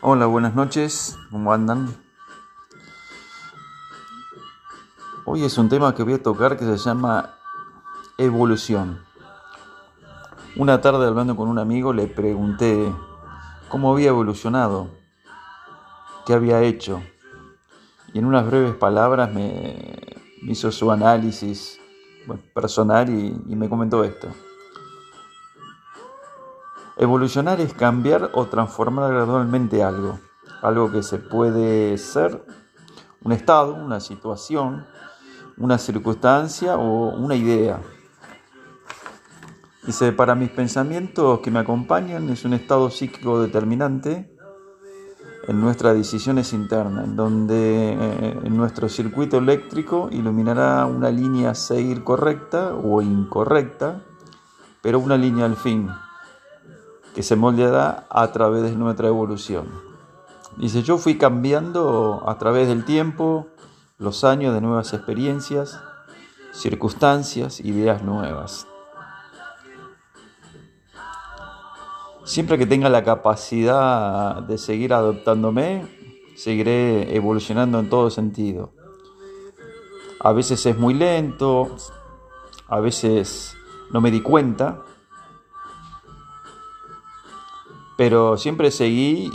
Hola, 0.00 0.26
buenas 0.26 0.54
noches, 0.54 1.18
¿cómo 1.28 1.52
andan? 1.52 1.88
Hoy 5.24 5.42
es 5.42 5.58
un 5.58 5.68
tema 5.68 5.92
que 5.92 6.04
voy 6.04 6.12
a 6.12 6.22
tocar 6.22 6.56
que 6.56 6.64
se 6.64 6.76
llama 6.76 7.34
evolución. 8.16 9.00
Una 10.54 10.80
tarde 10.80 11.04
hablando 11.04 11.34
con 11.34 11.48
un 11.48 11.58
amigo 11.58 11.92
le 11.92 12.06
pregunté 12.06 12.94
cómo 13.68 13.92
había 13.92 14.10
evolucionado, 14.10 14.88
qué 16.24 16.32
había 16.32 16.62
hecho. 16.62 17.02
Y 18.14 18.20
en 18.20 18.26
unas 18.26 18.46
breves 18.46 18.76
palabras 18.76 19.34
me, 19.34 20.16
hizo 20.42 20.70
su 20.70 20.92
análisis 20.92 21.80
personal 22.54 23.10
y, 23.10 23.36
y 23.48 23.56
me 23.56 23.68
comentó 23.68 24.04
esto. 24.04 24.28
Evolucionar 27.00 27.60
es 27.60 27.74
cambiar 27.74 28.32
o 28.34 28.46
transformar 28.46 29.12
gradualmente 29.12 29.84
algo. 29.84 30.18
Algo 30.62 30.90
que 30.90 31.04
se 31.04 31.18
puede 31.18 31.96
ser 31.96 32.44
un 33.22 33.30
estado, 33.30 33.74
una 33.74 34.00
situación, 34.00 34.84
una 35.58 35.78
circunstancia 35.78 36.76
o 36.76 37.10
una 37.16 37.36
idea. 37.36 37.80
Dice, 39.86 40.10
para 40.10 40.34
mis 40.34 40.50
pensamientos 40.50 41.38
que 41.38 41.52
me 41.52 41.60
acompañan 41.60 42.28
es 42.30 42.44
un 42.44 42.54
estado 42.54 42.90
psíquico 42.90 43.40
determinante 43.40 44.34
en 45.46 45.60
nuestras 45.60 45.94
decisiones 45.96 46.52
internas, 46.52 47.04
en 47.04 47.14
donde 47.14 47.92
eh, 47.92 48.50
nuestro 48.50 48.88
circuito 48.88 49.38
eléctrico 49.38 50.08
iluminará 50.10 50.84
una 50.86 51.10
línea 51.10 51.50
a 51.50 51.54
seguir 51.54 52.02
correcta 52.02 52.74
o 52.74 53.00
incorrecta, 53.02 54.02
pero 54.82 54.98
una 54.98 55.16
línea 55.16 55.46
al 55.46 55.56
fin, 55.56 55.88
que 57.18 57.24
se 57.24 57.34
moldeará 57.34 58.06
a 58.10 58.30
través 58.30 58.62
de 58.62 58.76
nuestra 58.76 59.08
evolución. 59.08 59.66
Dice, 60.56 60.84
yo 60.84 60.98
fui 60.98 61.18
cambiando 61.18 62.22
a 62.24 62.38
través 62.38 62.68
del 62.68 62.84
tiempo, 62.84 63.48
los 63.98 64.22
años 64.22 64.54
de 64.54 64.60
nuevas 64.60 64.92
experiencias, 64.94 65.80
circunstancias, 66.52 67.58
ideas 67.58 68.04
nuevas. 68.04 68.68
Siempre 72.22 72.56
que 72.56 72.66
tenga 72.66 72.88
la 72.88 73.02
capacidad 73.02 74.40
de 74.40 74.56
seguir 74.56 74.94
adoptándome, 74.94 75.88
seguiré 76.36 77.16
evolucionando 77.16 77.80
en 77.80 77.90
todo 77.90 78.10
sentido. 78.10 78.70
A 80.20 80.30
veces 80.30 80.64
es 80.66 80.78
muy 80.78 80.94
lento, 80.94 81.74
a 82.68 82.78
veces 82.78 83.56
no 83.90 84.00
me 84.00 84.12
di 84.12 84.20
cuenta, 84.20 84.84
pero 87.98 88.38
siempre 88.38 88.70
seguí 88.70 89.28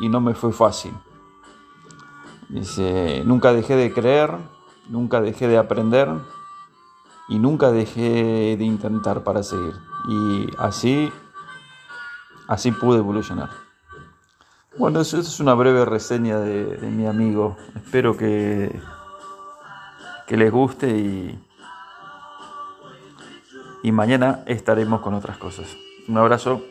y, 0.00 0.08
no 0.08 0.22
me 0.22 0.34
fue 0.34 0.52
fácil. 0.52 0.92
Dice, 2.48 3.22
nunca 3.26 3.52
dejé 3.52 3.76
de 3.76 3.92
creer, 3.92 4.30
nunca 4.88 5.20
dejé 5.20 5.48
de 5.48 5.58
aprender 5.58 6.08
y 7.28 7.38
nunca 7.38 7.72
dejé 7.72 8.56
de 8.56 8.64
intentar 8.64 9.22
para 9.22 9.42
seguir. 9.42 9.74
Y 10.08 10.46
así 10.58 11.12
Así 12.46 12.72
pude 12.72 12.98
evolucionar. 12.98 13.50
Bueno, 14.76 15.00
eso 15.00 15.18
es 15.18 15.40
una 15.40 15.54
breve 15.54 15.84
reseña 15.84 16.38
de, 16.38 16.78
mi 16.90 17.06
amigo. 17.06 17.56
Espero 17.74 18.16
que, 18.16 18.78
que 20.26 20.36
les 20.36 20.52
guste 20.52 20.88
y, 20.90 21.38
y 23.82 23.92
mañana 23.92 24.42
estaremos 24.46 25.00
con 25.00 25.14
otras 25.14 25.38
cosas. 25.38 25.74
Un 26.06 26.18
abrazo. 26.18 26.62